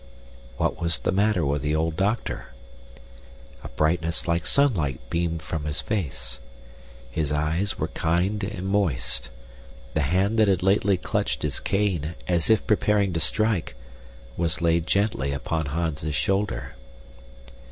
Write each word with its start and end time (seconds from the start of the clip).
What 0.57 0.81
was 0.81 0.97
the 0.97 1.11
matter 1.11 1.45
with 1.45 1.61
the 1.61 1.75
old 1.75 1.95
doctor? 1.95 2.53
A 3.63 3.69
brightness 3.69 4.27
like 4.27 4.47
sunlight 4.47 4.99
beamed 5.11 5.43
from 5.43 5.65
his 5.65 5.79
face. 5.79 6.39
His 7.11 7.31
eyes 7.31 7.77
were 7.77 7.89
kind 7.89 8.43
and 8.43 8.65
moist; 8.67 9.29
the 9.93 10.01
hand 10.01 10.39
that 10.39 10.47
had 10.47 10.63
lately 10.63 10.97
clutched 10.97 11.43
his 11.43 11.59
cane, 11.59 12.15
as 12.27 12.49
if 12.49 12.65
preparing 12.65 13.13
to 13.13 13.19
strike, 13.19 13.75
was 14.35 14.59
laid 14.59 14.87
gently 14.87 15.33
upon 15.33 15.67
Hans's 15.67 16.15
shoulder. 16.15 16.73